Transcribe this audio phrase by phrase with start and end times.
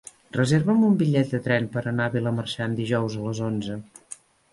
[0.35, 3.77] Reserva'm un bitllet de tren per anar a Vilamarxant dijous a les onze.